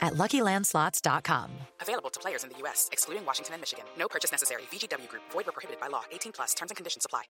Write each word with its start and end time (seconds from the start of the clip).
at 0.00 0.14
luckylandslots.com. 0.14 1.50
Available 1.80 2.10
to 2.10 2.20
players 2.20 2.44
in 2.44 2.50
the 2.50 2.58
U.S., 2.58 2.88
excluding 2.92 3.24
Washington 3.24 3.54
and 3.54 3.60
Michigan. 3.62 3.84
No 3.98 4.08
purchase 4.08 4.32
necessary. 4.32 4.62
VGW 4.72 5.08
Group, 5.08 5.22
void 5.32 5.48
or 5.48 5.52
prohibited 5.52 5.80
by 5.80 5.88
law. 5.88 6.02
18 6.12 6.32
plus 6.32 6.54
terms 6.54 6.70
and 6.70 6.76
conditions 6.76 7.04
apply. 7.04 7.22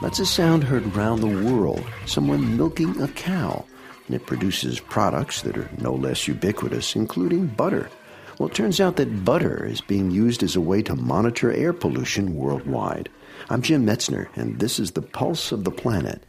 That's 0.00 0.20
a 0.20 0.26
sound 0.26 0.62
heard 0.62 0.94
round 0.94 1.22
the 1.22 1.50
world. 1.50 1.84
Someone 2.06 2.56
milking 2.56 3.00
a 3.02 3.08
cow. 3.08 3.64
And 4.06 4.14
it 4.14 4.26
produces 4.26 4.80
products 4.80 5.42
that 5.42 5.58
are 5.58 5.68
no 5.78 5.92
less 5.92 6.28
ubiquitous, 6.28 6.94
including 6.94 7.48
butter. 7.48 7.90
Well, 8.38 8.48
it 8.48 8.54
turns 8.54 8.80
out 8.80 8.96
that 8.96 9.24
butter 9.24 9.66
is 9.66 9.80
being 9.80 10.12
used 10.12 10.44
as 10.44 10.54
a 10.54 10.60
way 10.60 10.82
to 10.82 10.94
monitor 10.94 11.52
air 11.52 11.72
pollution 11.72 12.36
worldwide. 12.36 13.08
I'm 13.50 13.62
Jim 13.62 13.84
Metzner, 13.84 14.28
and 14.36 14.60
this 14.60 14.78
is 14.78 14.92
the 14.92 15.02
Pulse 15.02 15.50
of 15.50 15.64
the 15.64 15.72
Planet. 15.72 16.22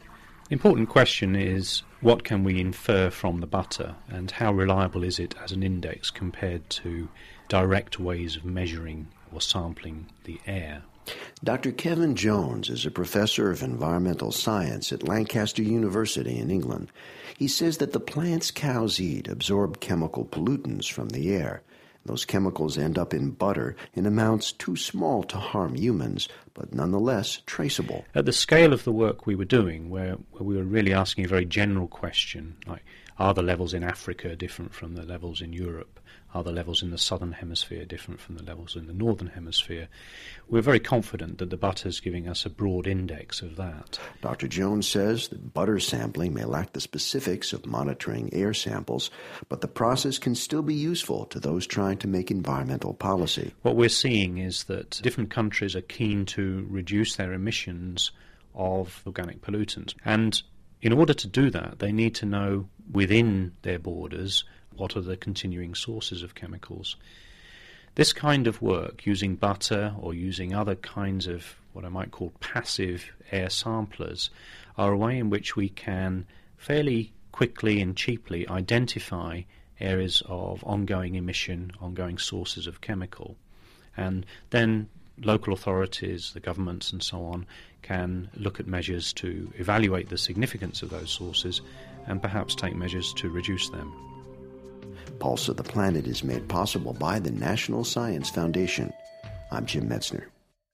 The 0.48 0.54
important 0.54 0.88
question 0.88 1.36
is 1.36 1.84
what 2.00 2.24
can 2.24 2.44
we 2.44 2.60
infer 2.60 3.10
from 3.10 3.40
the 3.40 3.46
butter 3.46 3.94
and 4.08 4.30
how 4.30 4.52
reliable 4.52 5.04
is 5.04 5.18
it 5.18 5.34
as 5.42 5.52
an 5.52 5.62
index 5.62 6.10
compared 6.10 6.68
to 6.70 7.08
direct 7.48 8.00
ways 8.00 8.36
of 8.36 8.44
measuring 8.44 9.08
or 9.32 9.40
sampling 9.40 10.06
the 10.24 10.40
air? 10.46 10.82
Dr. 11.44 11.72
Kevin 11.72 12.14
Jones 12.14 12.70
is 12.70 12.86
a 12.86 12.90
professor 12.90 13.50
of 13.50 13.62
environmental 13.62 14.32
science 14.32 14.92
at 14.92 15.06
Lancaster 15.06 15.62
University 15.62 16.38
in 16.38 16.50
England. 16.50 16.90
He 17.36 17.48
says 17.48 17.78
that 17.78 17.92
the 17.92 18.00
plants 18.00 18.50
cows 18.50 19.00
eat 19.00 19.28
absorb 19.28 19.80
chemical 19.80 20.24
pollutants 20.24 20.90
from 20.90 21.10
the 21.10 21.34
air. 21.34 21.62
Those 22.06 22.24
chemicals 22.24 22.78
end 22.78 22.98
up 22.98 23.12
in 23.12 23.30
butter 23.30 23.76
in 23.94 24.06
amounts 24.06 24.52
too 24.52 24.76
small 24.76 25.22
to 25.24 25.36
harm 25.36 25.74
humans, 25.74 26.28
but 26.54 26.72
nonetheless 26.74 27.42
traceable. 27.46 28.04
At 28.14 28.24
the 28.24 28.32
scale 28.32 28.72
of 28.72 28.84
the 28.84 28.92
work 28.92 29.26
we 29.26 29.34
were 29.34 29.44
doing, 29.44 29.90
where, 29.90 30.16
where 30.30 30.44
we 30.44 30.56
were 30.56 30.64
really 30.64 30.94
asking 30.94 31.24
a 31.24 31.28
very 31.28 31.44
general 31.44 31.88
question, 31.88 32.56
like 32.66 32.82
are 33.20 33.34
the 33.34 33.42
levels 33.42 33.74
in 33.74 33.84
Africa 33.84 34.34
different 34.34 34.72
from 34.72 34.94
the 34.94 35.04
levels 35.04 35.42
in 35.42 35.52
Europe? 35.52 36.00
Are 36.32 36.42
the 36.42 36.52
levels 36.52 36.80
in 36.80 36.90
the 36.90 36.96
southern 36.96 37.32
hemisphere 37.32 37.84
different 37.84 38.18
from 38.18 38.36
the 38.36 38.42
levels 38.44 38.76
in 38.76 38.86
the 38.86 38.94
northern 38.94 39.28
hemisphere? 39.28 39.88
We're 40.48 40.62
very 40.62 40.80
confident 40.80 41.38
that 41.38 41.50
the 41.50 41.56
butter 41.56 41.88
is 41.88 42.00
giving 42.00 42.28
us 42.28 42.46
a 42.46 42.50
broad 42.50 42.86
index 42.86 43.42
of 43.42 43.56
that. 43.56 43.98
Dr. 44.22 44.48
Jones 44.48 44.88
says 44.88 45.28
that 45.28 45.52
butter 45.52 45.78
sampling 45.80 46.32
may 46.32 46.44
lack 46.44 46.72
the 46.72 46.80
specifics 46.80 47.52
of 47.52 47.66
monitoring 47.66 48.32
air 48.32 48.54
samples, 48.54 49.10
but 49.48 49.60
the 49.60 49.68
process 49.68 50.18
can 50.18 50.34
still 50.34 50.62
be 50.62 50.74
useful 50.74 51.26
to 51.26 51.40
those 51.40 51.66
trying 51.90 51.98
to 51.98 52.06
make 52.06 52.30
environmental 52.30 52.94
policy. 52.94 53.52
What 53.62 53.74
we're 53.74 53.88
seeing 53.88 54.38
is 54.38 54.64
that 54.64 55.00
different 55.02 55.30
countries 55.30 55.74
are 55.74 55.80
keen 55.80 56.24
to 56.26 56.64
reduce 56.70 57.16
their 57.16 57.32
emissions 57.32 58.12
of 58.54 59.02
organic 59.06 59.40
pollutants. 59.40 59.94
And 60.04 60.40
in 60.82 60.92
order 60.92 61.12
to 61.14 61.26
do 61.26 61.50
that, 61.50 61.80
they 61.80 61.90
need 61.90 62.14
to 62.16 62.26
know 62.26 62.68
within 62.92 63.56
their 63.62 63.80
borders 63.80 64.44
what 64.76 64.96
are 64.96 65.00
the 65.00 65.16
continuing 65.16 65.74
sources 65.74 66.22
of 66.22 66.36
chemicals. 66.36 66.94
This 67.96 68.12
kind 68.12 68.46
of 68.46 68.62
work, 68.62 69.04
using 69.04 69.34
butter 69.34 69.92
or 70.00 70.14
using 70.14 70.54
other 70.54 70.76
kinds 70.76 71.26
of 71.26 71.56
what 71.72 71.84
I 71.84 71.88
might 71.88 72.12
call 72.12 72.32
passive 72.38 73.04
air 73.32 73.50
samplers, 73.50 74.30
are 74.78 74.92
a 74.92 74.96
way 74.96 75.18
in 75.18 75.28
which 75.28 75.56
we 75.56 75.68
can 75.68 76.24
fairly 76.56 77.12
quickly 77.32 77.80
and 77.80 77.96
cheaply 77.96 78.48
identify 78.48 79.42
areas 79.80 80.22
of 80.26 80.62
ongoing 80.64 81.14
emission, 81.14 81.72
ongoing 81.80 82.18
sources 82.18 82.66
of 82.66 82.80
chemical. 82.80 83.36
And 83.96 84.26
then 84.50 84.88
local 85.22 85.52
authorities, 85.52 86.32
the 86.32 86.40
governments, 86.40 86.92
and 86.92 87.02
so 87.02 87.24
on 87.24 87.46
can 87.82 88.30
look 88.34 88.60
at 88.60 88.66
measures 88.66 89.12
to 89.14 89.52
evaluate 89.56 90.08
the 90.08 90.18
significance 90.18 90.82
of 90.82 90.90
those 90.90 91.10
sources 91.10 91.60
and 92.06 92.22
perhaps 92.22 92.54
take 92.54 92.74
measures 92.74 93.12
to 93.14 93.30
reduce 93.30 93.68
them. 93.70 93.92
Pulse 95.18 95.48
of 95.48 95.56
the 95.56 95.62
Planet 95.62 96.06
is 96.06 96.24
made 96.24 96.48
possible 96.48 96.94
by 96.94 97.18
the 97.18 97.30
National 97.30 97.84
Science 97.84 98.30
Foundation. 98.30 98.92
I'm 99.50 99.66
Jim 99.66 99.88
Metzner. 99.88 100.24